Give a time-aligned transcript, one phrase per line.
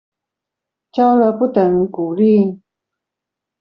[0.91, 2.59] 教了，不等於鼓勵